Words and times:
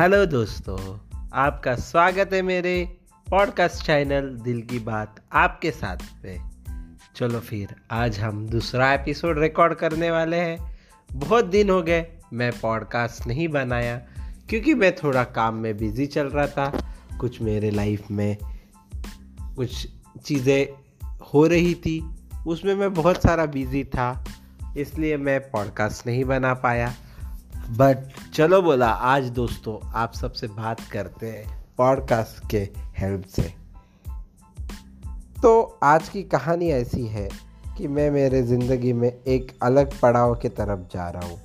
Hello 0.00 0.26
दोस्तों, 0.26 0.98
आपका 1.32 1.74
स्वागत 1.74 2.30
है 2.32 2.42
मेरे 2.42 2.98
पॉडकास्ट 3.30 3.86
चैनल 3.86 4.28
दिल 4.42 4.62
की 4.62 4.78
बात 4.78 5.16
आपके 5.32 5.70
साथ 5.70 5.96
पे। 6.22 6.38
चलो 7.16 7.40
फिर, 7.40 7.74
आज 7.90 8.18
हम 8.20 8.46
दूसरा 8.46 8.92
एपिसोड 8.92 9.38
रिकॉर्ड 9.38 9.74
करने 9.74 10.10
वाले 10.10 10.36
हैं। 10.36 10.78
बहुत 11.12 11.44
दिन 11.44 11.70
हो 11.70 11.82
गए, 11.82 12.06
मैं 12.32 12.60
पॉडकास्ट 12.60 13.26
नहीं 13.26 13.48
बनाया, 13.48 13.96
क्योंकि 14.48 14.74
मैं 14.74 14.96
थोड़ा 14.96 15.24
काम 15.24 15.54
में 15.54 15.76
बिज़ी 15.76 16.06
चल 16.06 16.26
रहा 16.26 16.46
था। 16.46 16.94
कुछ 17.20 17.40
मेरे 17.42 17.70
लाइफ 17.70 18.10
में 18.10 18.36
कुछ 19.56 19.88
चीज़ें 20.24 20.68
हो 21.34 21.46
रही 21.46 21.74
थी, 21.74 22.10
उसमें 22.46 22.74
मैं 22.74 22.94
बहुत 22.94 23.22
सारा 23.22 23.46
बिज़ी 23.46 23.84
था, 23.84 24.24
इसलिए 24.76 25.16
मैं 25.16 25.50
पॉडकास्ट 25.50 26.06
नहीं 26.06 26.24
बना 26.24 26.54
पाया। 26.54 26.94
बट 27.70 27.96
चलो 28.34 28.62
बोला, 28.62 28.88
आज 28.88 29.28
दोस्तों 29.28 29.90
आप 29.94 30.12
सबसे 30.12 30.46
बात 30.46 30.80
करते 30.80 31.26
हैं 31.26 31.66
पॉडकास्ट 31.78 32.50
के 32.50 32.58
हेल्प 32.98 33.24
से। 33.24 33.42
तो 35.42 35.78
आज 35.82 36.08
की 36.08 36.22
कहानी 36.22 36.68
ऐसी 36.68 37.06
है 37.06 37.28
कि 37.78 37.88
मैं 37.88 38.10
मेरे 38.10 38.42
ज़िंदगी 38.42 38.92
में 38.92 39.08
एक 39.08 39.58
अलग 39.62 40.00
पड़ाव 40.00 40.34
की 40.34 40.48
तरफ़ 40.48 40.80
जा 40.92 41.08
रहा 41.10 41.28
हूँ। 41.28 41.40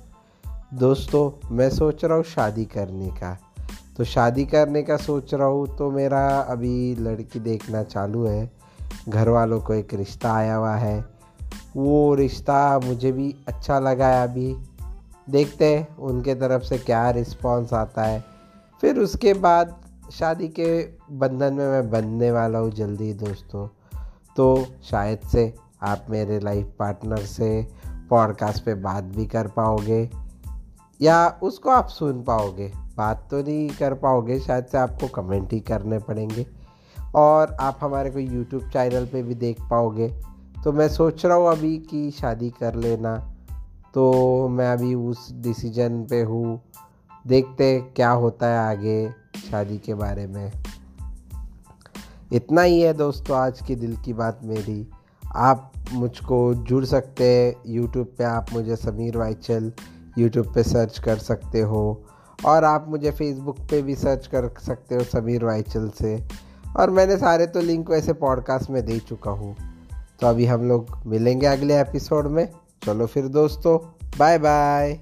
दोस्तों, 0.74 1.54
मैं 1.56 1.70
सोच 1.70 2.04
रहा 2.04 2.16
हूँ 2.16 2.24
शादी 2.24 2.64
करने 2.64 3.08
का। 3.08 3.38
तो 3.96 4.04
शादी 4.04 4.44
करने 4.44 4.82
का 4.82 4.96
सोच 4.96 5.34
रहा 5.34 5.46
हूँ 5.46 5.76
तो 5.78 5.90
मेरा 5.90 6.40
अभी 6.40 6.94
लड़की 6.94 7.40
देखना 7.40 7.82
चालू 7.82 8.26
है। 8.26 8.50
घर 9.08 9.28
वालों 9.28 9.60
को 9.60 9.74
एक 9.74 9.94
रिश्ता 9.94 10.32
आया 10.32 10.54
हुआ 10.54 10.76
है। 10.76 11.04
वो 11.76 12.14
रिश्ता 12.14 12.78
मुझे 12.78 13.12
भी 13.12 13.34
अच्छा 13.48 13.78
लगा 13.78 14.08
है 14.08 14.28
अभी। 14.28 14.56
देखते 15.30 15.76
हैं 15.76 15.96
उनके 15.96 16.34
तरफ़ 16.34 16.62
से 16.62 16.78
क्या 16.78 17.10
रिस्पॉन्स 17.10 17.72
आता 17.72 18.02
है। 18.02 18.24
फिर 18.80 18.98
उसके 18.98 19.34
बाद 19.34 19.76
शादी 20.12 20.48
के 20.48 20.88
बंधन 21.10 21.54
में 21.54 21.68
मैं 21.68 21.90
बंधने 21.90 22.30
वाला 22.30 22.58
हूँ 22.58 22.70
जल्दी 22.70 23.12
दोस्तों। 23.12 23.68
तो 24.36 24.66
शायद 24.84 25.18
से 25.18 25.54
आप 25.82 26.06
मेरे 26.10 26.40
लाइफ 26.40 26.66
पार्टनर 26.78 27.18
से 27.18 27.66
पॉडकास्ट 28.10 28.64
पे 28.64 28.74
बात 28.74 29.04
भी 29.04 29.26
कर 29.26 29.46
पाओगे, 29.46 30.10
या 31.00 31.38
उसको 31.42 31.70
आप 31.70 31.88
सुन 31.88 32.22
पाओगे। 32.22 32.72
बात 32.96 33.28
तो 33.30 33.42
नहीं 33.42 33.68
कर 33.68 33.94
पाओगे, 33.94 34.38
शायद 34.40 34.66
से 34.66 34.78
आपको 34.78 35.08
कमेंट 35.08 35.52
ही 35.52 35.60
करने 35.60 35.98
पड़ेंगे। 35.98 36.46
और 37.14 37.56
आप 37.60 37.78
हमारे 37.80 38.10
को 38.10 38.18
यूट्यूब 38.18 38.62
चैनल 38.62 39.06
पे 39.06 39.22
भी 39.22 39.34
देख 39.34 39.60
पाओगे। 39.60 40.08
तो 40.64 40.72
मैं 40.72 40.88
सोच 40.88 41.26
रहा 41.26 41.36
हूँ 41.36 41.48
अभी 41.48 41.78
कि 41.78 42.10
शादी 42.10 42.50
कर 42.50 42.74
लेना। 42.74 43.35
तो 43.96 44.48
मैं 44.48 44.72
अभी 44.72 44.94
उस 44.94 45.32
डिसीज़न 45.32 46.06
पे 46.10 46.22
हूँ। 46.22 46.62
देखते 47.26 47.80
क्या 47.80 48.10
होता 48.10 48.46
है 48.46 48.58
आगे 48.58 49.10
शादी 49.50 49.78
के 49.78 49.94
बारे 49.94 50.26
में। 50.26 50.52
इतना 52.32 52.62
ही 52.62 52.80
है 52.80 52.92
दोस्तों 52.92 53.36
आज 53.36 53.60
की 53.60 53.76
दिल 53.76 53.96
की 53.96 54.12
बात 54.12 54.40
मेरी। 54.44 54.90
आप 55.36 55.72
मुझको 55.92 56.54
जुड़ 56.54 56.84
सकते 56.84 57.24
हैं 57.24 57.56
यूट्यूब 57.66 58.06
पे, 58.18 58.24
आप 58.24 58.46
मुझे 58.52 58.76
समीर 58.76 59.16
वाइचल 59.16 59.72
यूट्यूब 60.18 60.54
पे 60.54 60.62
सर्च 60.62 60.98
कर 60.98 61.16
सकते 61.16 61.60
हो। 61.60 62.04
और 62.44 62.64
आप 62.64 62.86
मुझे 62.88 63.10
फेसबुक 63.10 63.58
पे 63.58 63.82
भी 63.82 63.94
सर्च 63.94 64.26
कर 64.26 64.54
सकते 64.60 64.94
हो 64.94 65.00
समीर 65.00 65.44
वाइचल 65.44 65.88
से। 65.88 66.28
और 66.76 66.90
मैंने 66.90 67.16
सारे 67.16 67.46
तो 67.46 67.60
लिंक 67.60 67.90
वैसे 67.90 68.12
पॉडकास्ट 68.12 68.70
में 68.70 68.86
दे 68.86 68.98
चुका 68.98 69.30
हूँ। 69.30 69.56
तो 70.20 70.26
अभी 70.26 70.46
हम 70.46 70.68
लोग 70.68 70.86
मिलेंगे 71.06 71.46
अगले 71.46 71.80
एपिसोड 71.80 72.26
में। 72.26 72.52
चलो 72.86 73.06
फिर 73.06 73.26
दोस्तों 73.28 73.78
बाय 74.18 74.38
बाय 74.38 74.98